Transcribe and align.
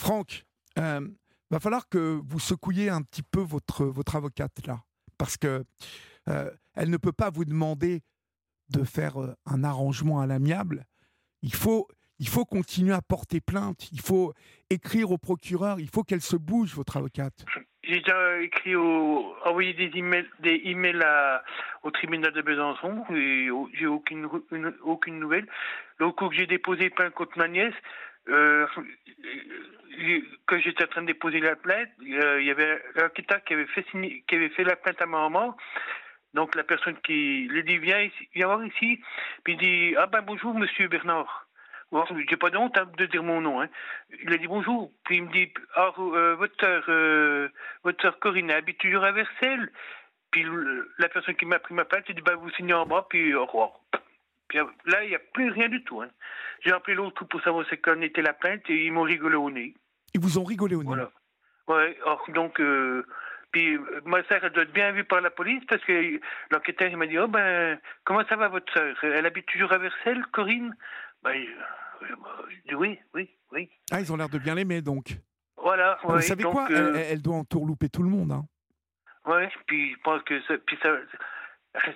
Franck, 0.00 0.44
euh, 0.78 1.06
va 1.50 1.60
falloir 1.60 1.88
que 1.90 2.20
vous 2.24 2.38
secouiez 2.40 2.88
un 2.88 3.02
petit 3.02 3.22
peu 3.22 3.40
votre, 3.40 3.84
votre 3.84 4.16
avocate 4.16 4.66
là, 4.66 4.80
parce 5.18 5.36
que 5.36 5.62
euh, 6.28 6.50
elle 6.74 6.88
ne 6.88 6.96
peut 6.96 7.12
pas 7.12 7.28
vous 7.28 7.44
demander 7.44 8.00
de 8.70 8.82
faire 8.84 9.20
euh, 9.20 9.34
un 9.44 9.62
arrangement 9.62 10.20
à 10.20 10.26
l'amiable. 10.26 10.86
Il 11.42 11.54
faut, 11.54 11.86
il 12.18 12.28
faut 12.28 12.46
continuer 12.46 12.94
à 12.94 13.02
porter 13.02 13.40
plainte. 13.40 13.90
Il 13.92 14.00
faut 14.00 14.32
écrire 14.70 15.10
au 15.10 15.18
procureur. 15.18 15.80
Il 15.80 15.88
faut 15.90 16.02
qu'elle 16.02 16.20
se 16.22 16.36
bouge, 16.36 16.74
votre 16.74 16.96
avocate. 16.96 17.44
J'ai 17.82 17.98
déjà 17.98 18.40
écrit 18.40 18.76
au, 18.76 19.34
envoyé 19.44 19.74
des 19.74 19.90
emails, 19.98 20.28
des 20.40 20.60
emails 20.64 21.02
au 21.82 21.90
tribunal 21.90 22.32
de 22.32 22.42
Besançon 22.42 23.04
et 23.14 23.48
j'ai 23.78 23.86
aucune, 23.86 24.28
une- 24.52 24.74
aucune 24.82 25.18
nouvelle. 25.18 25.46
Le 25.98 26.10
que 26.12 26.24
j'ai 26.34 26.46
déposé 26.46 26.88
plainte 26.90 27.12
contre 27.14 27.36
ma 27.38 27.48
nièce, 27.48 27.74
euh, 28.28 28.66
j'ai- 29.98 30.24
quand 30.46 30.58
j'étais 30.60 30.84
en 30.84 30.88
train 30.88 31.02
de 31.02 31.06
déposer 31.08 31.40
la 31.40 31.56
plainte, 31.56 31.88
euh, 32.02 32.40
il 32.40 32.46
y 32.46 32.50
avait 32.50 32.80
enquêteur 33.02 33.42
qui 33.44 33.54
avait 33.54 33.66
fait 33.66 33.84
qui 33.92 34.34
avait 34.34 34.50
fait 34.50 34.64
la 34.64 34.76
plainte 34.76 35.00
à 35.02 35.06
ma 35.06 35.28
maman. 35.28 35.56
Donc 36.34 36.54
la 36.54 36.62
personne 36.64 36.96
qui 37.02 37.48
lui 37.50 37.64
dit 37.64 37.78
viens 37.78 38.08
viens 38.34 38.46
voir 38.46 38.64
ici, 38.64 39.00
puis 39.44 39.54
il 39.54 39.58
dit 39.58 39.96
ah 39.98 40.06
ben 40.06 40.22
bonjour 40.22 40.54
monsieur 40.54 40.88
Bernard. 40.88 41.46
J'ai 42.28 42.36
pas 42.36 42.56
honte 42.56 42.78
hein, 42.78 42.88
de 42.96 43.06
dire 43.06 43.24
mon 43.24 43.40
nom. 43.40 43.60
Hein. 43.60 43.68
Il 44.22 44.32
a 44.32 44.36
dit 44.36 44.46
bonjour, 44.46 44.92
puis 45.04 45.16
il 45.16 45.24
me 45.24 45.32
dit 45.32 45.52
ah 45.74 45.92
euh, 45.98 46.36
votre 46.36 46.64
euh, 46.88 47.48
votre 47.82 48.00
sœur 48.00 48.18
Corinne 48.20 48.52
habite 48.52 48.78
toujours 48.78 49.02
à 49.02 49.10
Versailles. 49.10 49.66
Puis 50.30 50.46
la 50.98 51.08
personne 51.08 51.34
qui 51.34 51.46
m'a 51.46 51.58
pris 51.58 51.74
ma 51.74 51.84
plainte, 51.84 52.04
il 52.08 52.14
dit 52.14 52.22
bah 52.22 52.36
vous 52.36 52.50
signez 52.50 52.74
en 52.74 52.86
bas, 52.86 53.06
puis 53.10 53.34
au 53.34 53.44
revoir. 53.44 53.72
Puis 54.48 54.60
euh, 54.60 54.64
là 54.84 55.02
il 55.02 55.08
n'y 55.08 55.16
a 55.16 55.20
plus 55.34 55.50
rien 55.50 55.68
du 55.68 55.82
tout. 55.82 56.00
Hein. 56.00 56.10
J'ai 56.62 56.72
appelé 56.72 56.94
l'autre 56.94 57.24
pour 57.24 57.40
savoir 57.42 57.64
c'est 57.70 57.78
qu'en 57.78 58.00
était 58.00 58.22
la 58.22 58.32
plainte 58.32 58.68
et 58.68 58.84
ils 58.86 58.92
m'ont 58.92 59.02
rigolé 59.02 59.36
au 59.36 59.50
nez. 59.50 59.74
Ils 60.14 60.20
vous 60.20 60.38
ont 60.38 60.44
rigolé 60.44 60.74
au 60.74 60.82
nez. 60.82 60.86
Voilà. 60.88 61.10
Ouais, 61.68 61.96
or, 62.04 62.24
donc, 62.34 62.60
euh, 62.60 63.04
puis 63.52 63.78
ma 64.04 64.22
sœur, 64.24 64.40
doit 64.50 64.64
être 64.64 64.72
bien 64.72 64.92
vue 64.92 65.04
par 65.04 65.20
la 65.20 65.30
police 65.30 65.62
parce 65.68 65.82
que 65.84 66.20
l'enquêteur, 66.50 66.88
il 66.88 66.96
m'a 66.96 67.06
dit, 67.06 67.18
oh 67.18 67.28
ben, 67.28 67.78
comment 68.04 68.24
ça 68.28 68.36
va 68.36 68.48
votre 68.48 68.72
sœur? 68.72 68.96
Elle 69.02 69.26
habite 69.26 69.46
toujours 69.46 69.72
à 69.72 69.78
Versailles, 69.78 70.22
Corinne? 70.32 70.74
Ben, 71.22 71.34
je- 72.02 72.68
dis 72.68 72.74
oui, 72.74 72.98
oui, 73.14 73.30
oui. 73.52 73.70
Ah, 73.92 74.00
ils 74.00 74.12
ont 74.12 74.16
l'air 74.16 74.28
de 74.28 74.38
bien 74.38 74.54
l'aimer, 74.54 74.82
donc. 74.82 75.16
Voilà. 75.56 75.98
vous 76.02 76.14
ouais, 76.14 76.22
savez 76.22 76.42
donc, 76.42 76.52
quoi? 76.54 76.68
euh, 76.70 76.94
elle, 76.94 77.06
elle 77.12 77.22
doit 77.22 77.36
entourlouper 77.36 77.88
tout 77.88 78.02
le 78.02 78.08
monde. 78.08 78.32
Hein. 78.32 78.44
Ouais, 79.26 79.48
puis 79.66 79.92
je 79.92 80.00
pense 80.02 80.22
que 80.22 80.40
ça, 80.42 80.54
puis 80.66 80.78
ça, 80.82 80.96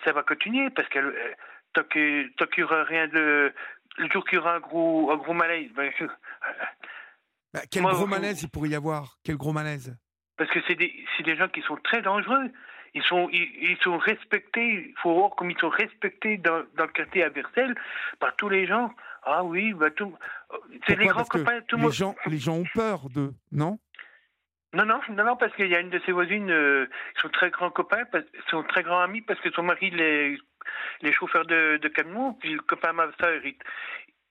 ça 0.05 0.13
va 0.13 0.23
continuer 0.23 0.69
parce 0.71 0.89
que 0.89 0.99
euh, 0.99 1.35
tant 1.73 1.83
qu'il 1.85 2.31
y 2.59 2.63
aura 2.63 2.85
rien 2.85 3.09
de 3.09 3.53
le 3.99 4.09
jour 4.11 4.25
qu'il 4.25 4.37
y 4.37 4.41
aura 4.41 4.55
un 4.57 4.61
gros 4.61 5.11
un 5.11 5.17
gros 5.17 5.35
malaise, 5.35 5.71
ben, 5.75 5.91
je- 5.99 6.05
Bah, 7.53 7.61
quel 7.71 7.83
Moi, 7.83 7.93
gros 7.93 8.07
malaise 8.07 8.43
il 8.43 8.49
pourrait 8.49 8.71
y 8.71 8.75
avoir? 8.75 9.17
Quel 9.25 9.37
gros 9.37 9.53
malaise? 9.53 9.97
Parce 10.37 10.51
que 10.51 10.59
c'est 10.67 10.75
des, 10.75 10.93
c'est 11.17 11.23
des 11.23 11.37
gens 11.37 11.49
qui 11.49 11.63
sont 11.63 11.77
très 11.77 12.03
dangereux. 12.03 12.51
Ils 12.95 13.03
sont, 13.05 13.29
ils, 13.33 13.49
ils 13.71 13.77
sont 13.83 13.99
respectés. 13.99 14.89
Il 14.89 14.95
faut 15.03 15.15
voir 15.15 15.31
comme 15.37 15.51
ils 15.51 15.59
sont 15.59 15.69
respectés 15.69 16.37
dans, 16.39 16.63
dans 16.77 16.85
le 16.87 16.93
quartier 16.93 17.23
à 17.25 17.29
Versailles 17.29 17.75
par 18.21 18.35
tous 18.37 18.49
les 18.49 18.67
gens. 18.67 18.91
Ah 19.25 19.43
oui, 19.45 19.73
bah 19.73 19.91
tout. 19.91 20.15
C'est 20.87 20.97
les 20.97 21.07
grands 21.07 21.25
copains. 21.25 21.61
Tout 21.63 21.77
le 21.77 21.81
les 21.81 21.83
monde. 21.85 21.93
gens, 21.93 22.15
les 22.27 22.39
gens 22.39 22.55
ont 22.57 22.67
peur 22.75 23.09
d'eux, 23.11 23.33
non? 23.53 23.79
Non, 24.75 24.85
non, 24.85 25.01
non, 25.09 25.25
non, 25.25 25.37
parce 25.37 25.55
qu'il 25.55 25.69
y 25.69 25.75
a 25.77 25.81
une 25.81 25.91
de 25.91 26.01
ses 26.05 26.13
voisines, 26.13 26.51
euh, 26.51 26.87
ils 27.17 27.21
sont 27.21 27.29
très 27.29 27.51
grands 27.51 27.71
copains, 27.71 28.05
parce, 28.07 28.25
ils 28.35 28.51
sont 28.51 28.65
très 28.65 28.83
grands 28.83 29.01
amis 29.01 29.21
parce 29.21 29.41
que 29.41 29.51
son 29.53 29.63
mari, 29.63 29.91
il 29.93 30.01
est, 30.01 30.37
il 31.01 31.09
est 31.09 31.13
chauffeur 31.13 31.47
de, 31.47 31.79
de 31.81 31.89
camion, 31.89 32.35
puis 32.35 32.55
le 32.55 32.61
copain 32.61 32.93
ma 32.93 33.11
soeur, 33.21 33.41
il, 33.45 33.57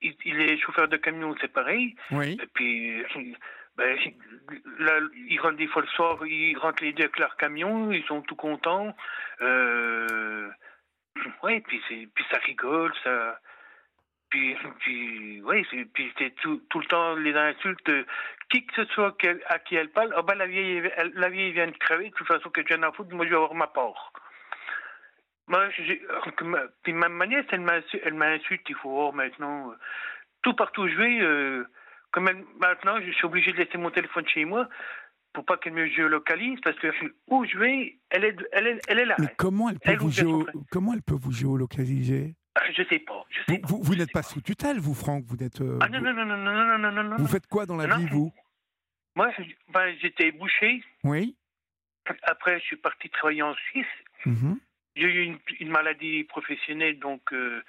il, 0.02 0.14
il 0.24 0.40
est 0.40 0.58
chauffeur 0.58 0.88
de 0.88 0.98
camion, 0.98 1.34
c'est 1.40 1.52
pareil. 1.52 1.96
Oui. 2.10 2.38
Et 2.42 2.46
puis, 2.52 3.04
ben, 3.76 3.98
là, 4.78 5.00
ils 5.28 5.40
rentrent 5.40 5.56
des 5.56 5.66
fois 5.66 5.82
le 5.82 5.88
soir, 5.88 6.24
ils 6.26 6.58
rentrent 6.58 6.82
les 6.82 6.92
deux 6.92 7.04
avec 7.04 7.18
leur 7.18 7.36
camion, 7.36 7.90
ils 7.90 8.04
sont 8.04 8.20
tout 8.22 8.36
contents. 8.36 8.94
Euh, 9.40 10.50
ouais, 11.42 11.60
puis, 11.66 11.80
puis 11.88 12.24
ça 12.30 12.38
rigole, 12.38 12.92
ça. 13.02 13.40
Puis, 14.34 14.56
puis, 14.80 15.42
c'est, 15.70 15.84
puis 15.94 16.12
c'est 16.18 16.34
tout, 16.42 16.60
tout 16.68 16.80
le 16.80 16.86
temps 16.86 17.14
les 17.14 17.34
insultes. 17.34 17.88
euh, 17.88 18.04
Qui 18.50 18.66
que 18.66 18.74
ce 18.74 18.84
soit 18.92 19.16
à 19.48 19.58
qui 19.60 19.76
elle 19.76 19.90
parle, 19.90 20.12
ah 20.16 20.22
ben 20.22 20.34
la 20.34 20.46
vieille, 20.46 20.82
elle- 20.96 21.12
la 21.14 21.28
vieille 21.28 21.52
vient 21.52 21.68
de 21.68 21.76
crever, 21.78 22.10
de 22.10 22.14
toute 22.14 22.26
façon 22.26 22.50
que 22.50 22.60
tu 22.60 22.68
viens 22.68 22.78
d'en 22.78 22.92
foutre, 22.92 23.14
moi 23.14 23.24
je 23.26 23.30
vais 23.30 23.36
avoir 23.36 23.54
ma 23.54 23.68
part. 23.68 24.12
Moi, 25.46 25.68
puis 26.82 26.92
ma, 26.92 27.08
ma 27.08 27.26
nièce, 27.26 27.46
elle 27.52 27.60
m'insulte, 28.14 28.68
il 28.68 28.74
faut 28.76 28.90
voir 28.90 29.12
maintenant. 29.12 29.70
euh, 29.70 29.74
tout 30.42 30.54
partout 30.54 30.82
où 30.82 30.88
je 30.88 30.96
vais, 30.96 31.20
euh, 31.20 31.64
comme 32.10 32.28
elle- 32.28 32.44
maintenant, 32.60 33.00
je 33.00 33.10
suis 33.12 33.24
obligé 33.26 33.52
de 33.52 33.58
laisser 33.58 33.78
mon 33.78 33.90
téléphone 33.90 34.26
chez 34.28 34.44
moi 34.44 34.68
pour 35.32 35.44
pas 35.44 35.56
qu'elle 35.58 35.72
me 35.74 35.86
géolocalise, 35.88 36.60
parce 36.62 36.78
que 36.78 36.88
où 37.28 37.44
je 37.44 37.56
vais, 37.58 37.98
elle 38.10 38.24
est, 38.24 38.36
elle 38.52 38.66
est, 38.66 38.80
elle 38.88 38.98
est 38.98 39.04
là. 39.06 39.16
Mais 39.18 39.28
comment 39.38 39.68
elle 39.70 39.78
peut, 39.80 39.90
Elle 39.92 39.98
vous, 39.98 40.06
ou 40.08 40.10
bien 40.10 40.22
son 40.24 40.28
géo- 40.28 40.42
frère. 40.42 40.54
comment 40.70 40.92
elle 40.94 41.02
peut 41.02 41.16
vous 41.20 41.32
géolocaliser? 41.32 42.34
Je 42.76 42.82
sais 42.84 43.00
pas. 43.00 43.24
Vous, 43.64 43.82
vous, 43.82 43.94
n'êtes 43.96 44.12
pas, 44.12 44.22
sous 44.22 44.40
tutelle, 44.40 44.78
vous, 44.78 44.94
Franck 44.94 45.24
Vous 45.24 45.36
n'êtes. 45.36 45.60
Euh, 45.60 45.78
ah 45.80 45.88
non, 45.88 46.00
non, 46.00 46.12
non, 46.12 46.24
non, 46.24 46.36
non, 46.36 46.78
non, 46.78 46.92
non, 46.92 47.04
non, 47.04 47.16
Vous 47.16 47.26
faites 47.26 47.46
quoi 47.46 47.66
dans 47.66 47.76
la 47.76 47.96
vie, 47.96 48.06
vous? 48.06 48.32
Moi, 49.16 49.30
ben, 49.68 49.94
j'étais 50.00 50.32
boucher. 50.32 50.82
Oui. 51.02 51.36
Après, 52.22 52.60
je 52.60 52.64
suis 52.64 52.76
parti 52.76 53.08
travailler 53.10 53.42
en 53.42 53.54
Suisse. 53.54 53.86
Mhm. 54.26 54.58
J'ai 54.96 55.06
eu 55.06 55.38
une, 55.60 55.70
maladie 55.70 56.24
professionnelle, 56.24 56.98
donc 57.00 57.32
euh, 57.32 57.62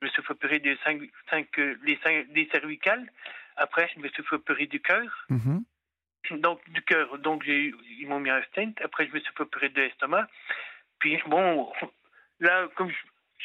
je 0.00 0.06
me 0.06 0.10
suis 0.10 0.22
fait 0.22 0.30
opérer 0.30 0.60
des, 0.60 0.78
cinq, 0.84 1.02
cinq, 1.28 1.48
les 1.56 1.98
cinq, 2.02 2.32
des 2.32 2.48
cervicales. 2.50 3.10
Après, 3.56 3.90
je 3.94 4.00
me 4.00 4.08
suis 4.08 4.22
fait 4.22 4.36
opérer 4.36 4.66
du 4.66 4.80
cœur. 4.80 5.26
Mhm. 5.28 5.64
Donc, 6.38 6.60
du 6.70 6.82
cœur. 6.82 7.18
Donc, 7.18 7.44
ils 7.46 8.06
m'ont 8.06 8.20
mis 8.20 8.30
un 8.30 8.42
stent. 8.44 8.80
Après, 8.82 9.06
je 9.06 9.12
me 9.12 9.20
suis 9.20 9.32
fait 9.34 9.42
opérer 9.42 9.68
de 9.68 9.80
l'estomac. 9.80 10.28
Puis, 10.98 11.18
bon, 11.26 11.70
là, 12.40 12.68
comme 12.76 12.90
je 12.90 12.96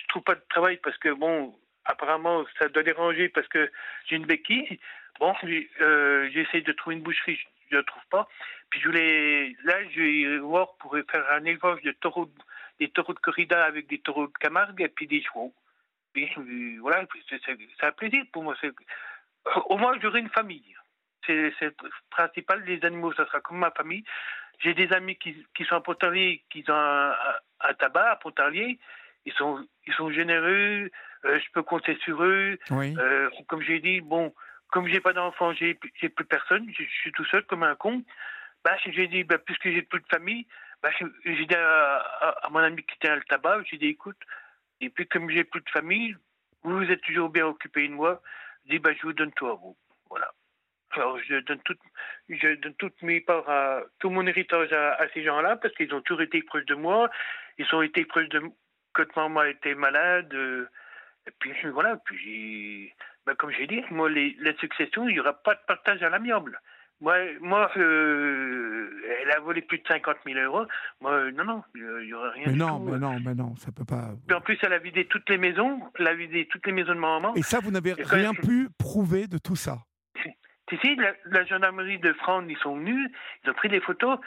je 0.01 0.07
trouve 0.07 0.23
pas 0.23 0.35
de 0.35 0.43
travail 0.49 0.77
parce 0.77 0.97
que, 0.97 1.09
bon, 1.09 1.57
apparemment, 1.85 2.45
ça 2.59 2.67
doit 2.69 2.83
déranger 2.83 3.29
parce 3.29 3.47
que 3.47 3.71
j'ai 4.05 4.15
une 4.15 4.25
béquille. 4.25 4.79
Bon, 5.19 5.33
euh, 5.81 6.29
j'essaie 6.33 6.61
de 6.61 6.71
trouver 6.73 6.97
une 6.97 7.03
boucherie, 7.03 7.39
je 7.71 7.77
ne 7.77 7.81
trouve 7.81 8.05
pas. 8.09 8.27
Puis, 8.69 8.79
je 8.81 8.87
voulais, 8.87 9.55
là, 9.63 9.75
je 9.91 10.01
vais 10.01 10.37
voir 10.39 10.75
pour 10.77 10.97
faire 11.11 11.31
un 11.31 11.45
élevage 11.45 11.81
de 11.83 11.91
taureaux, 11.91 12.29
des 12.79 12.89
taureaux 12.89 13.13
de 13.13 13.19
corrida 13.19 13.63
avec 13.63 13.87
des 13.87 13.99
taureaux 13.99 14.27
de 14.27 14.33
Camargue 14.39 14.81
et 14.81 14.89
puis 14.89 15.07
des 15.07 15.21
chevaux. 15.23 15.53
Euh, 16.17 16.77
voilà, 16.79 17.05
puis 17.07 17.23
c'est 17.29 17.41
c'est- 17.45 17.85
un 17.85 17.91
plaisir 17.91 18.23
pour 18.31 18.43
moi. 18.43 18.55
c'est- 18.61 18.71
Au 19.67 19.77
moins, 19.77 19.97
j'aurai 20.01 20.21
une 20.21 20.29
famille. 20.29 20.75
C'est 21.25 21.51
le 21.61 21.73
principal. 22.09 22.63
Les 22.65 22.83
animaux, 22.85 23.13
ça 23.13 23.25
sera 23.25 23.41
comme 23.41 23.57
ma 23.59 23.71
famille. 23.71 24.03
J'ai 24.59 24.73
des 24.73 24.91
amis 24.93 25.17
qui, 25.17 25.35
sont 25.65 25.75
à 25.75 25.81
Pontarlier, 25.81 26.43
qui 26.49 26.63
ont 26.69 26.73
un- 26.73 27.15
un 27.61 27.73
tabac 27.73 28.11
à 28.11 28.15
Pontarlier. 28.15 28.79
Ils 29.25 29.33
sont, 29.33 29.67
ils 29.87 29.93
sont 29.93 30.11
généreux. 30.11 30.89
euh, 31.25 31.39
je 31.39 31.51
peux 31.53 31.63
compter 31.63 31.95
sur 32.03 32.23
eux. 32.23 32.57
Oui. 32.71 32.95
Euh, 32.97 33.29
comme 33.47 33.61
j'ai 33.61 33.79
dit, 33.79 34.01
bon, 34.01 34.33
comme 34.69 34.87
j'ai 34.87 34.99
pas 34.99 35.13
d'enfant, 35.13 35.53
j'ai 35.53 35.77
j'ai 35.95 36.09
plus 36.09 36.25
personne. 36.25 36.65
Je, 36.77 36.83
je 36.83 36.89
suis 37.01 37.11
tout 37.11 37.25
seul 37.25 37.43
comme 37.45 37.63
un 37.63 37.75
con. 37.75 38.03
Bah, 38.63 38.75
j'ai 38.85 39.07
dit, 39.07 39.23
bah, 39.23 39.37
puisque 39.37 39.69
j'ai 39.69 39.81
plus 39.83 39.99
de 40.01 40.07
famille, 40.11 40.47
bah, 40.81 40.89
j'ai 41.23 41.45
dit 41.45 41.55
à, 41.55 41.97
à- 41.97 42.45
à 42.45 42.49
mon 42.49 42.59
ami 42.59 42.83
qui 42.83 43.07
à 43.07 43.15
le 43.15 43.21
tabac, 43.23 43.61
j'ai 43.69 43.77
dit, 43.77 43.87
écoute, 43.87 44.17
et 44.81 44.89
puis 44.89 45.07
comme 45.07 45.29
j'ai 45.29 45.43
plus 45.43 45.61
de 45.61 45.69
famille, 45.69 46.15
vous, 46.63 46.77
vous 46.77 46.91
êtes 46.91 47.01
toujours 47.01 47.29
bien 47.29 47.45
occupé 47.47 47.87
de 47.87 47.93
moi. 47.93 48.21
Je 48.65 48.71
dis, 48.71 48.79
bah, 48.79 48.91
je 48.93 49.01
vous 49.03 49.13
donne 49.13 49.31
tout 49.33 49.47
à 49.47 49.53
vous. 49.55 49.75
Voilà. 50.09 50.31
Alors, 50.91 51.19
je 51.27 51.35
donne, 51.41 51.59
tout, 51.63 51.75
je 52.29 52.55
donne 52.55 52.73
toutes 52.75 53.01
mes 53.01 53.19
parts, 53.21 53.49
à, 53.49 53.81
tout 53.99 54.09
mon 54.09 54.25
héritage 54.25 54.71
à, 54.73 54.93
à 54.93 55.09
ces 55.09 55.23
gens-là 55.23 55.57
parce 55.57 55.73
qu'ils 55.75 55.93
ont 55.93 56.01
toujours 56.01 56.21
été 56.21 56.41
proches 56.41 56.65
de 56.65 56.75
moi. 56.75 57.09
Ils 57.57 57.67
ont 57.75 57.81
été 57.81 58.05
proches 58.05 58.29
de 58.29 58.41
quand 58.95 59.15
maman 59.15 59.43
était 59.43 59.75
malade. 59.75 60.33
euh, 60.33 60.67
et 61.27 61.31
puis 61.39 61.51
voilà, 61.73 61.97
puis 62.05 62.91
ben, 63.25 63.35
comme 63.35 63.51
j'ai 63.51 63.67
dit, 63.67 63.81
moi, 63.91 64.09
les, 64.09 64.35
les 64.39 64.55
successions, 64.57 65.07
il 65.09 65.13
n'y 65.13 65.19
aura 65.19 65.33
pas 65.33 65.55
de 65.55 65.59
partage 65.67 66.01
à 66.03 66.09
l'amiable. 66.09 66.59
Moi, 67.01 67.15
moi 67.41 67.69
euh, 67.77 68.89
elle 69.21 69.31
a 69.31 69.39
volé 69.39 69.61
plus 69.61 69.79
de 69.79 69.87
50 69.87 70.17
000 70.25 70.39
euros. 70.39 70.65
Moi, 71.01 71.11
euh, 71.11 71.31
non, 71.31 71.43
non, 71.43 71.63
il 71.75 71.83
n'y 72.05 72.13
aura 72.13 72.29
rien 72.29 72.43
Mais 72.47 72.53
du 72.53 72.59
non, 72.59 72.79
tout. 72.79 72.91
mais 72.91 72.97
non, 72.99 73.19
mais 73.19 73.33
non, 73.35 73.55
ça 73.57 73.71
peut 73.71 73.83
pas. 73.85 74.11
Puis 74.27 74.35
en 74.35 74.41
plus, 74.41 74.57
elle 74.61 74.73
a 74.73 74.77
vidé 74.79 75.05
toutes 75.05 75.29
les 75.29 75.37
maisons. 75.37 75.81
Elle 75.99 76.07
a 76.07 76.13
vidé 76.15 76.47
toutes 76.49 76.65
les 76.65 76.71
maisons 76.71 76.93
de 76.95 76.99
ma 76.99 77.19
maman. 77.19 77.35
Et 77.35 77.41
ça, 77.41 77.59
vous 77.59 77.71
n'avez 77.71 77.93
rien 77.93 78.31
même- 78.31 78.41
pu 78.41 78.69
prouver 78.79 79.27
de 79.27 79.37
tout 79.37 79.55
ça. 79.57 79.79
Tu 80.67 80.77
sais, 80.77 80.95
la, 80.95 81.13
la 81.25 81.45
gendarmerie 81.45 81.99
de 81.99 82.11
France, 82.13 82.45
ils 82.49 82.57
sont 82.57 82.77
venus, 82.77 83.11
ils 83.43 83.49
ont 83.51 83.53
pris 83.53 83.69
des 83.69 83.81
photos. 83.81 84.17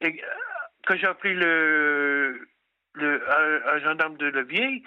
Et 0.00 0.20
quand 0.86 0.96
j'ai 0.96 1.06
appelé 1.06 1.34
le, 1.34 2.48
le, 2.94 3.22
un, 3.30 3.74
un 3.74 3.78
gendarme 3.80 4.16
de 4.16 4.26
Levier, 4.26 4.82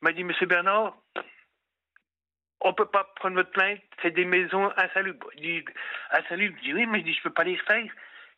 m'a 0.00 0.12
dit 0.12 0.24
Monsieur 0.24 0.46
Bernard, 0.46 0.96
on 2.62 2.74
peut 2.74 2.86
pas 2.86 3.04
prendre 3.16 3.36
votre 3.36 3.50
plainte, 3.50 3.80
c'est 4.02 4.10
des 4.10 4.24
maisons 4.24 4.70
insalubres. 4.76 5.28
Il 5.36 5.42
dit 5.42 5.64
insalubres? 6.10 6.56
Je 6.58 6.62
dis 6.64 6.74
oui, 6.74 6.86
mais 6.86 7.00
je 7.00 7.04
dis 7.04 7.14
je 7.14 7.22
peux 7.22 7.32
pas 7.32 7.44
les 7.44 7.56
refaire. 7.56 7.90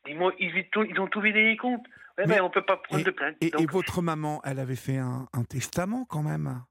Ils, 0.07 0.69
tout- 0.71 0.85
ils 0.85 0.99
ont 1.01 1.09
tout 1.09 1.21
vidé 1.21 1.43
les 1.43 1.57
comptes. 1.57 1.87
Ouais, 2.19 2.27
Mais- 2.27 2.35
mais 2.35 2.41
on 2.41 2.51
peut 2.51 2.63
pas 2.63 2.77
prendre 2.77 3.05
de 3.05 3.11
plainte. 3.11 3.37
Et, 3.41 3.51
votre 3.67 4.03
maman, 4.03 4.43
elle 4.45 4.59
avait 4.59 4.77
fait 4.77 4.99
un, 4.99 5.27
un 5.33 5.45
testament 5.45 6.05
quand 6.05 6.23
même? 6.23 6.63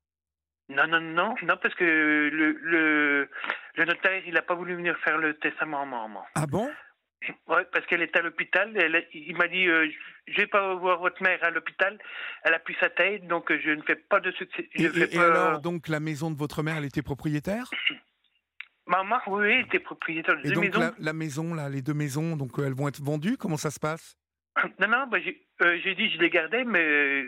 Non, 0.70 0.88
non, 0.88 1.02
non, 1.02 1.36
non, 1.42 1.58
parce 1.62 1.74
que 1.76 1.84
le, 1.84 2.52
le, 2.52 3.30
le 3.76 3.86
notaire, 3.86 4.22
il 4.26 4.34
n'a 4.36 4.42
pas 4.42 4.54
voulu 4.56 4.76
venir 4.76 4.98
faire 5.00 5.18
le 5.18 5.34
testament 5.34 5.82
à 5.82 5.86
ma 5.86 5.98
maman. 6.04 6.26
Ah 6.36 6.46
bon? 6.48 6.72
Oui, 7.48 7.62
parce 7.72 7.86
qu'elle 7.86 8.02
est 8.02 8.16
à 8.16 8.22
l'hôpital. 8.22 8.74
Il 9.14 9.36
m'a 9.36 9.48
dit 9.48 9.68
euh, 9.68 9.88
Je 10.28 10.38
vais 10.38 10.48
pas 10.48 10.74
voir 10.76 11.00
votre 11.00 11.22
mère 11.22 11.44
à 11.44 11.52
l'hôpital. 11.52 11.98
Elle 12.44 12.54
a 12.54 12.60
pris 12.60 12.76
sa 12.80 12.90
tête, 12.90 13.28
donc 13.28 13.52
je 13.52 13.70
ne 13.70 13.82
fais 13.84 13.96
pas 13.96 14.20
de 14.20 14.32
succès. 14.32 14.68
Et, 14.74 15.18
alors, 15.18 15.62
donc, 15.62 15.88
la 15.88 16.00
maison 16.00 16.32
de 16.32 16.38
votre 16.38 16.64
mère, 16.64 16.78
elle 16.78 16.86
était 16.86 17.04
propriétaire? 17.04 17.70
Maman, 18.88 19.20
oui, 19.28 19.52
elle 19.52 19.66
était 19.66 19.80
propriétaire 19.80 20.36
de 20.42 20.48
et 20.48 20.52
donc, 20.52 20.76
La, 21.00 21.14
maison, 21.14 21.54
là, 21.54 21.70
les 21.70 21.82
deux 21.82 21.94
maisons, 21.94 22.36
donc 22.36 22.52
elles 22.58 22.74
vont 22.74 22.88
être 22.88 23.02
vendues 23.02 23.38
Comment 23.38 23.58
ça 23.58 23.70
se 23.70 23.80
passe? 23.80 24.18
Non, 24.80 24.88
non, 24.88 25.08
bah, 25.08 25.20
j'ai 25.22 25.96
dit 25.96 26.10
je 26.10 26.20
les 26.20 26.30
gardais, 26.30 26.66
mais 26.66 27.24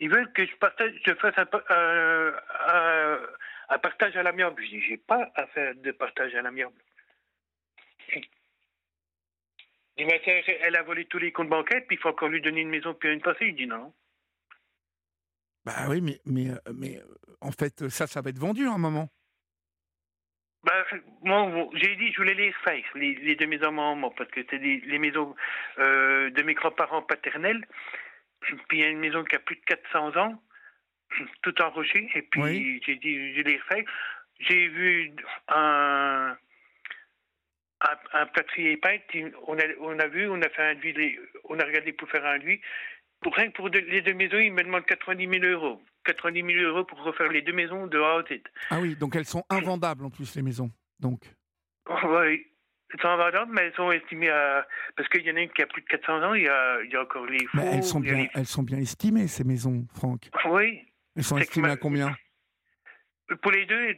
ils 0.00 0.10
veulent 0.10 0.30
que 0.32 0.44
je, 0.44 0.54
partage, 0.56 0.92
je 1.06 1.14
fasse 1.14 1.34
un, 1.38 1.46
un, 1.70 3.18
un 3.70 3.78
partage 3.78 4.16
à 4.16 4.22
l'amiable. 4.22 4.62
Je 4.64 4.68
dis 4.68 4.82
J'ai 4.82 4.96
pas 4.98 5.30
à 5.34 5.46
faire 5.46 5.74
de 5.76 5.90
partage 5.92 6.34
à 6.34 6.42
l'amiable. 6.42 6.74
Il 9.98 10.06
elle 10.60 10.76
a 10.76 10.82
volé 10.82 11.06
tous 11.06 11.18
les 11.18 11.32
comptes 11.32 11.48
bancaires, 11.48 11.82
puis 11.86 11.96
il 11.96 11.98
faut 11.98 12.10
encore 12.10 12.28
lui 12.28 12.40
donner 12.40 12.60
une 12.60 12.70
maison 12.70 12.94
puis 12.94 13.12
une 13.12 13.20
passée. 13.20 13.46
Il 13.46 13.56
dit 13.56 13.66
non. 13.66 13.92
Bah 15.64 15.86
oui, 15.88 16.00
mais, 16.00 16.20
mais, 16.24 16.50
euh, 16.50 16.72
mais 16.74 16.98
euh, 16.98 17.02
en 17.40 17.50
fait, 17.50 17.88
ça, 17.88 18.06
ça 18.06 18.20
va 18.20 18.30
être 18.30 18.38
vendu 18.38 18.66
à 18.66 18.72
un 18.72 18.78
moment. 18.78 19.08
Bah, 20.62 20.84
moi, 21.22 21.68
j'ai 21.74 21.96
dit, 21.96 22.12
je 22.12 22.16
voulais 22.16 22.34
les 22.34 22.52
faire, 22.64 22.82
les, 22.94 23.36
deux 23.36 23.46
maisons 23.46 23.72
moi, 23.72 24.10
parce 24.16 24.30
que 24.30 24.40
c'est 24.48 24.58
les 24.58 24.98
maisons 24.98 25.34
euh, 25.78 26.30
de 26.30 26.42
mes 26.42 26.54
grands-parents 26.54 27.02
paternels. 27.02 27.66
Puis 28.40 28.56
il 28.72 28.78
y 28.78 28.84
a 28.84 28.88
une 28.88 28.98
maison 28.98 29.24
qui 29.24 29.36
a 29.36 29.40
plus 29.40 29.56
de 29.56 29.64
400 29.66 30.16
ans, 30.16 30.42
tout 31.42 31.60
en 31.60 31.70
rocher. 31.70 32.08
Et 32.14 32.22
puis 32.22 32.82
j'ai 32.84 32.96
dit, 32.96 33.34
je 33.34 33.42
les 33.42 33.58
refais. 33.58 33.84
J'ai 34.40 34.68
vu 34.68 35.12
un, 35.48 36.36
un, 37.80 38.20
un 38.20 38.26
plâtrier 38.26 38.76
peint, 38.76 38.98
on 39.46 39.58
a, 39.58 39.62
on 39.80 39.98
a 39.98 40.06
vu, 40.08 40.28
on 40.28 40.40
a 40.42 40.48
fait 40.48 40.62
un 40.62 40.74
devis, 40.74 41.16
on 41.44 41.58
a 41.58 41.64
regardé 41.64 41.92
pour 41.92 42.08
faire 42.08 42.24
un 42.24 42.38
devis. 42.38 42.60
Pour 43.20 43.34
rien 43.34 43.50
que 43.50 43.56
pour 43.56 43.68
les 43.68 44.02
deux 44.02 44.14
maisons, 44.14 44.38
il 44.38 44.52
me 44.52 44.62
demande 44.62 44.84
90 44.84 45.28
000 45.40 45.44
euros. 45.44 45.82
90 46.04 46.40
000 46.40 46.70
euros 46.70 46.84
pour 46.84 47.02
refaire 47.02 47.30
les 47.30 47.42
deux 47.42 47.52
maisons 47.52 47.86
de 47.86 47.98
A 47.98 48.18
à 48.18 48.22
Z. 48.22 48.40
Ah 48.70 48.78
oui, 48.80 48.94
donc 48.96 49.16
elles 49.16 49.26
sont 49.26 49.44
invendables 49.50 50.04
en 50.04 50.10
plus, 50.10 50.34
les 50.36 50.42
maisons. 50.42 50.70
Donc. 51.00 51.22
oui, 51.88 52.46
elles 52.92 53.00
sont 53.00 53.08
invendables, 53.08 53.52
mais 53.52 53.62
elles 53.62 53.74
sont 53.74 53.90
estimées 53.90 54.30
à. 54.30 54.66
Parce 54.96 55.08
qu'il 55.08 55.22
y 55.22 55.30
en 55.30 55.36
a 55.36 55.40
une 55.40 55.50
qui 55.50 55.62
a 55.62 55.66
plus 55.66 55.82
de 55.82 55.86
400 55.88 56.22
ans, 56.22 56.34
il 56.34 56.44
y 56.44 56.48
a, 56.48 56.82
il 56.82 56.90
y 56.90 56.96
a 56.96 57.02
encore 57.02 57.26
les 57.26 57.44
faux. 57.46 57.58
elles, 57.60 57.82
sont 57.82 58.00
bien, 58.00 58.26
elles 58.34 58.46
sont 58.46 58.62
bien 58.62 58.78
estimées, 58.78 59.26
ces 59.26 59.44
maisons, 59.44 59.86
Franck. 59.94 60.30
Oui. 60.46 60.86
Elles 61.16 61.24
sont 61.24 61.38
estimées 61.38 61.70
à 61.70 61.76
combien? 61.76 62.14
Pour 63.42 63.52
les 63.52 63.66
deux, 63.66 63.96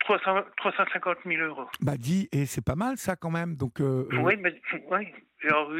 300, 0.00 0.44
350 0.56 1.18
000 1.26 1.42
euros. 1.42 1.66
Bah 1.80 1.96
dit, 1.96 2.28
et 2.32 2.46
c'est 2.46 2.64
pas 2.64 2.74
mal 2.74 2.96
ça 2.96 3.16
quand 3.16 3.30
même. 3.30 3.56
Donc, 3.56 3.80
euh, 3.80 4.08
euh, 4.12 4.18
Oui, 4.18 4.36
mais 4.38 4.60
oui. 4.90 5.08
Alors, 5.44 5.70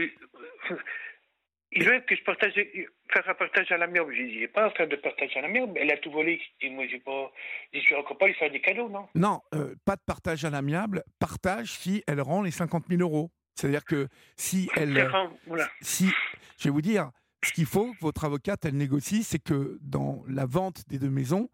il 1.74 1.84
veut 1.84 2.00
que 2.00 2.14
je 2.14 2.22
partage, 2.22 2.52
faire 2.54 3.28
un 3.28 3.34
partage 3.34 3.70
à 3.72 3.78
l'amiable. 3.78 4.14
Je 4.14 4.22
dis, 4.22 4.46
pas 4.48 4.66
à 4.66 4.70
faire 4.70 4.88
de 4.88 4.96
partage 4.96 5.36
à 5.36 5.40
l'amiable. 5.40 5.72
Elle 5.76 5.90
a 5.90 5.96
tout 5.96 6.10
volé. 6.10 6.40
Et 6.60 6.70
moi, 6.70 6.86
j'ai 6.86 6.98
pas, 6.98 7.32
je 7.72 7.80
suis 7.80 7.94
encore 7.94 8.18
pas 8.18 8.26
lui 8.26 8.34
faire 8.34 8.50
des 8.50 8.60
cadeaux, 8.60 8.88
non? 8.88 9.08
Non, 9.14 9.40
euh, 9.54 9.74
pas 9.84 9.96
de 9.96 10.02
partage 10.04 10.44
à 10.44 10.50
l'amiable. 10.50 11.02
Partage 11.18 11.72
si 11.72 12.02
elle 12.06 12.20
rend 12.20 12.42
les 12.42 12.50
50 12.50 12.84
000 12.88 13.00
euros. 13.00 13.30
C'est-à-dire 13.54 13.84
que 13.84 14.08
si 14.36 14.70
elle, 14.76 15.10
voilà. 15.46 15.68
si, 15.82 16.10
je 16.58 16.64
vais 16.64 16.70
vous 16.70 16.80
dire, 16.80 17.10
ce 17.44 17.52
qu'il 17.52 17.66
faut 17.66 17.92
que 17.92 18.00
votre 18.00 18.24
avocate 18.24 18.64
elle 18.64 18.76
négocie, 18.76 19.22
c'est 19.22 19.38
que 19.42 19.78
dans 19.82 20.22
la 20.26 20.46
vente 20.46 20.88
des 20.88 20.98
deux 20.98 21.10
maisons, 21.10 21.50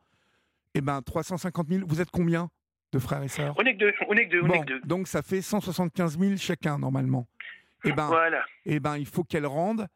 eh 0.79 0.81
ben 0.81 1.03
350 1.03 1.69
000. 1.69 1.87
Vous 1.87 2.01
êtes 2.01 2.11
combien 2.11 2.49
de 2.93 2.99
frères 2.99 3.23
et 3.23 3.29
sœurs? 3.29 3.55
On 3.59 3.65
est 3.65 3.75
que 3.75 3.79
deux. 3.79 3.93
On 4.09 4.15
est 4.15 4.27
que 4.27 4.33
deux, 4.33 4.43
on 4.43 4.53
est 4.53 4.65
deux. 4.65 4.81
Donc 4.81 5.09
ça 5.09 5.23
fait 5.23 5.43
175 5.43 6.19
000 6.19 6.37
chacun 6.37 6.79
normalement. 6.79 7.27
Eh 7.85 7.93
ben, 7.93 8.07
voilà. 8.07 8.45
Eh 8.65 8.81
ben, 8.81 8.97
il 8.97 9.07
faut 9.07 9.25
qu'elle 9.25 9.47
rende 9.47 9.87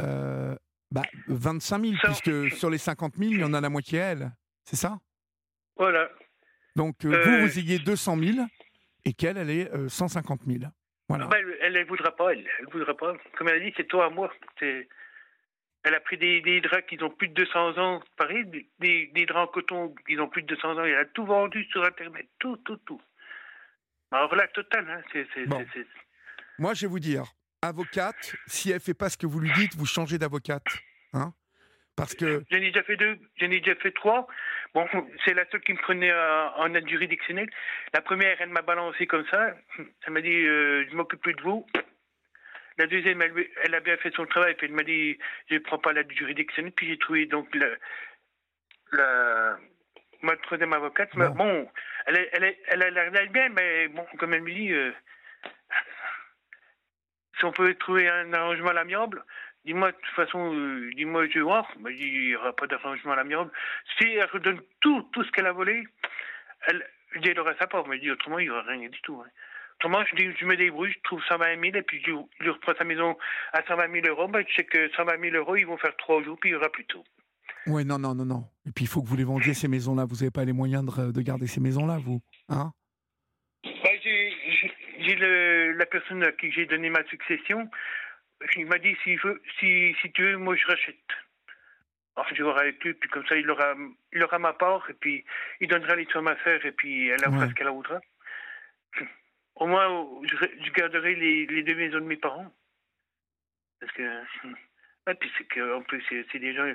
euh, 0.00 0.54
bah, 0.90 1.02
25 1.28 1.84
000, 1.84 1.94
puisque 2.02 2.50
sur 2.56 2.70
les 2.70 2.78
50 2.78 3.16
000, 3.16 3.32
il 3.32 3.40
y 3.40 3.44
en 3.44 3.54
a 3.54 3.60
la 3.60 3.68
moitié 3.68 3.98
elle. 3.98 4.32
C'est 4.64 4.76
ça? 4.76 4.98
Voilà. 5.76 6.08
Donc 6.76 7.04
euh, 7.04 7.08
vous, 7.08 7.30
euh, 7.30 7.46
vous 7.46 7.58
ayez 7.58 7.78
200 7.78 8.16
000 8.16 8.46
et 9.04 9.12
qu'elle, 9.12 9.36
elle 9.38 9.50
est 9.50 9.88
150 9.88 10.42
000. 10.46 10.70
Voilà. 11.08 11.26
Bah, 11.26 11.36
elle 11.62 11.72
ne 11.72 11.84
voudra 11.84 12.14
pas, 12.14 12.32
elle. 12.32 12.46
Elle 12.60 12.68
voudra 12.72 12.96
pas. 12.96 13.14
Comme 13.36 13.48
elle 13.48 13.62
a 13.62 13.64
dit, 13.64 13.72
c'est 13.76 13.88
toi 13.88 14.06
à 14.06 14.10
moi. 14.10 14.32
C'est 14.58 14.88
elle 15.90 15.96
a 15.96 16.00
pris 16.00 16.16
des, 16.16 16.60
draps 16.60 16.86
qui 16.86 17.02
ont 17.02 17.10
plus 17.10 17.28
de 17.28 17.34
200 17.34 17.78
ans, 17.78 18.00
pareil, 18.16 18.44
des, 18.46 19.10
des, 19.12 19.26
draps 19.26 19.48
en 19.48 19.52
coton 19.52 19.94
qui 20.06 20.18
ont 20.20 20.28
plus 20.28 20.42
de 20.42 20.54
200 20.54 20.78
ans. 20.78 20.84
Elle 20.84 20.94
a 20.94 21.04
tout 21.04 21.26
vendu 21.26 21.64
sur 21.64 21.84
Internet, 21.84 22.28
tout, 22.38 22.56
tout, 22.58 22.76
tout. 22.86 23.02
Alors 24.12 24.34
là, 24.36 24.46
total, 24.48 24.88
hein, 24.88 25.02
c'est, 25.12 25.26
Moi, 26.58 26.74
je 26.74 26.82
vais 26.82 26.90
vous 26.90 27.00
dire, 27.00 27.24
avocate, 27.60 28.36
si 28.46 28.70
elle 28.70 28.80
fait 28.80 28.94
pas 28.94 29.10
ce 29.10 29.18
que 29.18 29.26
vous 29.26 29.40
lui 29.40 29.50
dites, 29.52 29.74
vous 29.74 29.86
changez 29.86 30.16
d'avocate, 30.16 30.64
hein 31.12 31.32
Parce 31.96 32.14
que 32.14 32.44
j'en 32.50 32.58
ai 32.58 32.70
déjà 32.70 32.84
fait 32.84 32.96
deux, 32.96 33.18
j'en 33.40 33.50
ai 33.50 33.58
déjà 33.58 33.74
fait 33.74 33.92
trois. 33.92 34.28
Bon, 34.74 34.86
c'est 35.24 35.34
la 35.34 35.44
seule 35.50 35.60
qui 35.62 35.72
me 35.72 35.78
prenait 35.78 36.12
en 36.56 36.72
aide 36.72 36.88
juridictionnelle. 36.88 37.50
La 37.92 38.00
première, 38.00 38.40
elle 38.40 38.50
m'a 38.50 38.62
balancé 38.62 39.08
comme 39.08 39.26
ça. 39.28 39.56
Elle 40.06 40.12
m'a 40.12 40.20
dit, 40.20 40.28
euh, 40.28 40.86
je 40.88 40.94
m'occupe 40.94 41.20
plus 41.20 41.34
de 41.34 41.42
vous. 41.42 41.66
La 42.80 42.86
deuxième, 42.86 43.20
elle, 43.20 43.74
a 43.74 43.80
bien 43.80 43.98
fait 43.98 44.10
son 44.14 44.24
travail, 44.24 44.54
puis 44.54 44.66
elle 44.66 44.72
m'a 44.72 44.82
dit, 44.82 45.18
je 45.50 45.56
ne 45.56 45.58
prends 45.58 45.76
pas 45.76 45.92
l'aide 45.92 46.10
juridictionnelle, 46.10 46.72
puis 46.72 46.88
j'ai 46.88 46.96
trouvé 46.96 47.26
donc 47.26 47.54
la, 47.54 47.66
la, 48.92 49.58
ma 50.22 50.34
troisième 50.38 50.72
avocate. 50.72 51.14
Bon, 51.14 51.70
elle, 52.06 52.26
elle, 52.32 52.56
elle, 52.68 52.82
a 52.82 52.90
l'air 52.90 53.30
bien, 53.30 53.50
mais 53.50 53.88
bon, 53.88 54.06
comme 54.18 54.32
elle 54.32 54.40
me 54.40 54.50
dit, 54.50 54.72
euh, 54.72 54.92
si 57.38 57.44
on 57.44 57.52
peut 57.52 57.74
trouver 57.74 58.08
un 58.08 58.32
arrangement 58.32 58.70
à 58.70 58.72
l'amiable, 58.72 59.26
dis-moi, 59.66 59.92
de 59.92 59.96
toute 59.98 60.14
façon, 60.14 60.54
euh, 60.54 60.90
dis-moi, 60.94 61.28
je 61.28 61.34
vais 61.34 61.40
voir. 61.40 61.70
Ben, 61.80 61.90
il 61.90 62.28
n'y 62.28 62.34
aura 62.34 62.56
pas 62.56 62.66
d'arrangement 62.66 63.12
à 63.12 63.16
l'amiable. 63.16 63.50
Si 63.98 64.08
elle 64.08 64.24
redonne 64.24 64.62
tout, 64.80 65.02
tout 65.12 65.22
ce 65.22 65.30
qu'elle 65.32 65.48
a 65.48 65.52
volé, 65.52 65.86
elle, 66.62 66.88
je 67.12 67.38
aura 67.38 67.54
sa 67.56 67.66
part, 67.66 67.86
mais 67.86 67.98
dit, 67.98 68.10
autrement, 68.10 68.38
il 68.38 68.44
n'y 68.44 68.50
aura 68.50 68.62
rien 68.62 68.88
du 68.88 69.02
tout. 69.02 69.22
Hein. 69.22 69.28
Autrement, 69.80 70.04
je, 70.04 70.30
je 70.38 70.44
me 70.44 70.56
débrouille, 70.56 70.92
je 70.92 70.98
trouve 71.04 71.22
120 71.24 71.58
000 71.58 71.74
et 71.74 71.82
puis 71.82 72.02
je, 72.06 72.12
je 72.44 72.50
reprends 72.50 72.74
sa 72.76 72.84
maison 72.84 73.16
à 73.54 73.62
120 73.66 73.90
000 74.02 74.06
euros. 74.08 74.28
Ben, 74.28 74.44
je 74.46 74.54
sais 74.54 74.64
que 74.64 74.90
120 74.90 75.18
000 75.18 75.36
euros, 75.36 75.56
ils 75.56 75.66
vont 75.66 75.78
faire 75.78 75.96
trois 75.96 76.22
jours, 76.22 76.36
puis 76.38 76.50
il 76.50 76.52
y 76.52 76.56
aura 76.56 76.68
plus 76.68 76.84
tout. 76.84 77.02
Oui, 77.66 77.86
non, 77.86 77.98
non, 77.98 78.14
non, 78.14 78.26
non. 78.26 78.44
Et 78.66 78.72
puis 78.72 78.84
il 78.84 78.88
faut 78.88 79.00
que 79.00 79.08
vous 79.08 79.16
les 79.16 79.24
vendiez, 79.24 79.54
ces 79.54 79.68
maisons-là. 79.68 80.04
Vous 80.04 80.16
n'avez 80.16 80.30
pas 80.30 80.44
les 80.44 80.52
moyens 80.52 80.84
de, 80.84 81.12
de, 81.12 81.22
garder 81.22 81.46
ces 81.46 81.60
maisons-là, 81.60 81.96
vous 81.96 82.20
hein? 82.50 82.72
Ben, 83.64 83.98
J'ai 84.02 85.16
la 85.16 85.86
personne 85.86 86.24
à 86.24 86.32
qui 86.32 86.52
j'ai 86.52 86.66
donné 86.66 86.90
ma 86.90 87.02
succession. 87.04 87.66
Il 88.56 88.66
m'a 88.66 88.76
dit 88.76 88.94
si, 89.02 89.16
veut, 89.16 89.40
si, 89.58 89.94
si 90.02 90.12
tu 90.12 90.24
veux, 90.24 90.36
moi 90.36 90.56
je 90.56 90.66
rachète. 90.66 90.96
Alors 92.16 92.28
je 92.34 92.42
vais 92.42 92.50
avec 92.50 92.84
lui, 92.84 92.92
puis 92.92 93.08
comme 93.08 93.26
ça, 93.26 93.36
il 93.36 93.50
aura, 93.50 93.74
il 94.12 94.22
aura 94.22 94.38
ma 94.38 94.52
part, 94.52 94.90
et 94.90 94.94
puis 94.94 95.24
il 95.60 95.68
donnera 95.68 95.96
les 95.96 96.06
sommes 96.12 96.28
à 96.28 96.36
faire, 96.36 96.64
et 96.66 96.72
puis 96.72 97.08
elle 97.08 97.24
a 97.24 97.30
ouais. 97.30 97.48
ce 97.48 97.54
qu'elle 97.54 97.68
voudra. 97.68 97.98
Au 99.60 99.66
moins, 99.66 100.06
je, 100.24 100.72
garderai 100.72 101.14
les, 101.14 101.46
les, 101.46 101.62
deux 101.62 101.74
maisons 101.74 102.00
de 102.00 102.06
mes 102.06 102.16
parents. 102.16 102.50
Parce 103.78 103.92
que. 103.92 104.02
Et 105.10 105.14
puis 105.14 105.30
c'est 105.36 105.48
qu'en 105.48 105.82
plus, 105.82 106.04
c'est 106.30 106.38
des 106.38 106.54
gens 106.54 106.72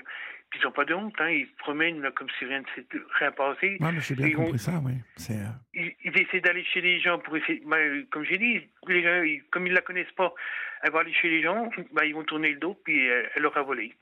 qui 0.51 0.59
n'ont 0.63 0.71
pas 0.71 0.83
de 0.83 0.93
honte. 0.93 1.13
Hein. 1.19 1.29
Ils 1.29 1.47
se 1.47 1.55
promènent 1.57 2.01
là, 2.01 2.11
comme 2.11 2.27
si 2.37 2.43
rien 2.43 2.61
ne 2.61 2.65
s'était 2.75 2.97
rien 3.19 3.31
passé. 3.31 3.77
Oui, 3.79 3.87
mais 3.93 4.01
j'ai 4.01 4.15
bien 4.15 4.31
compris 4.31 4.59
ça, 4.59 4.81
oui. 4.83 4.93
Euh, 5.29 5.33
ils, 5.73 5.95
ils, 6.03 6.19
essaient 6.19 6.41
d'aller 6.41 6.65
chez 6.65 6.81
les 6.81 6.99
gens 6.99 7.19
pour 7.19 7.37
essayer. 7.37 7.61
Ben, 7.65 8.05
comme 8.07 8.25
j'ai 8.25 8.37
dit, 8.37 8.67
les 8.87 9.03
gens, 9.03 9.41
comme 9.51 9.67
ils 9.67 9.69
ne 9.69 9.75
la 9.75 9.81
connaissent 9.81 10.11
pas, 10.17 10.33
elle 10.81 10.91
va 10.91 11.01
aller 11.01 11.13
chez 11.13 11.29
les 11.29 11.43
gens, 11.43 11.69
ben, 11.93 12.03
ils 12.03 12.13
vont 12.13 12.23
tourner 12.23 12.51
le 12.51 12.59
dos, 12.59 12.73
puis 12.83 13.05
elle, 13.05 13.31
elle 13.35 13.45
aura 13.45 13.61
volé. 13.61 13.95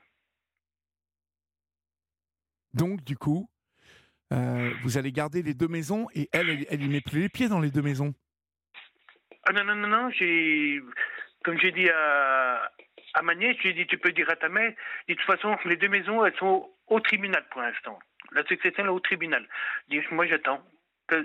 Donc, 2.72 3.04
du 3.04 3.16
coup, 3.16 3.48
euh, 4.32 4.70
vous 4.82 4.98
allez 4.98 5.12
garder 5.12 5.42
les 5.42 5.54
deux 5.54 5.68
maisons 5.68 6.08
et 6.14 6.28
elle, 6.32 6.50
elle, 6.50 6.66
elle 6.70 6.82
y 6.82 6.88
met 6.88 7.02
plus 7.02 7.20
les 7.20 7.28
pieds 7.28 7.48
dans 7.48 7.60
les 7.60 7.70
deux 7.70 7.82
maisons. 7.82 8.14
Ah 9.46 9.52
non, 9.52 9.64
non, 9.64 9.74
non, 9.74 9.88
non, 9.88 10.10
j'ai. 10.10 10.80
Comme 11.44 11.58
j'ai 11.58 11.72
dit 11.72 11.88
à, 11.90 12.70
à 13.14 13.20
j'ai 13.62 13.72
dit 13.74 13.86
tu 13.86 13.98
peux 13.98 14.12
dire 14.12 14.30
à 14.30 14.36
ta 14.36 14.48
mère, 14.48 14.72
de 15.08 15.14
toute 15.14 15.26
façon, 15.26 15.56
les 15.66 15.76
deux 15.76 15.88
maisons, 15.88 16.24
elles 16.24 16.36
sont 16.36 16.70
au, 16.88 17.00
tribunal 17.00 17.44
pour 17.50 17.60
l'instant. 17.60 17.98
La 18.32 18.44
succession 18.44 18.86
est 18.86 18.88
au 18.88 19.00
tribunal. 19.00 19.46
Moi 20.10 20.26
j'attends. 20.26 20.62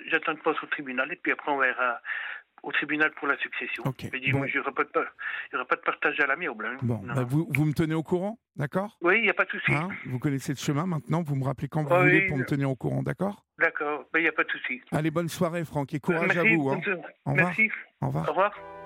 J'attends 0.07 0.33
de 0.33 0.39
passer 0.39 0.59
au 0.61 0.67
tribunal 0.67 1.11
et 1.11 1.15
puis 1.15 1.31
après 1.31 1.51
on 1.51 1.57
verra 1.57 2.01
au 2.63 2.71
tribunal 2.71 3.11
pour 3.11 3.27
la 3.27 3.37
succession. 3.37 3.83
Okay. 3.85 4.09
moi, 4.33 4.47
il 4.47 4.53
n'y 4.53 4.59
aura, 4.59 4.71
pas 4.71 4.83
de 4.83 5.81
partage 5.81 6.19
à 6.19 6.27
l'amiable. 6.27 6.65
Hein. 6.65 6.77
Bon, 6.81 7.01
bah, 7.03 7.23
vous, 7.23 7.47
vous 7.49 7.65
me 7.65 7.73
tenez 7.73 7.93
au 7.93 8.03
courant, 8.03 8.39
d'accord? 8.55 8.97
Oui, 9.01 9.17
il 9.17 9.23
n'y 9.23 9.29
a 9.29 9.33
pas 9.33 9.45
de 9.45 9.51
souci. 9.51 9.73
Hein, 9.73 9.89
vous 10.05 10.19
connaissez 10.19 10.53
le 10.53 10.57
chemin 10.57 10.85
maintenant, 10.85 11.21
vous 11.21 11.35
me 11.35 11.43
rappelez 11.43 11.67
quand 11.67 11.83
vous 11.83 11.95
voulez 11.95 12.27
pour 12.27 12.37
me 12.37 12.45
tenir 12.45 12.69
au 12.69 12.75
courant, 12.75 13.03
d'accord? 13.03 13.45
D'accord, 13.57 14.05
il 14.15 14.21
n'y 14.21 14.27
a 14.27 14.31
pas 14.31 14.43
de 14.43 14.51
souci. 14.51 14.81
Allez, 14.91 15.11
bonne 15.11 15.29
soirée, 15.29 15.65
Franck, 15.65 15.93
et 15.93 15.99
courage 15.99 16.37
à 16.37 16.43
vous. 16.43 16.69
Hein. 16.69 16.79
Au 17.25 17.31
revoir. 17.31 17.53
Au 18.01 18.07
revoir. 18.07 18.25
Au 18.25 18.31
revoir. 18.31 18.78